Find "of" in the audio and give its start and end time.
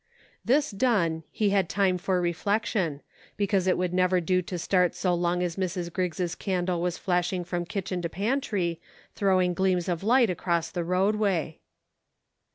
9.87-10.01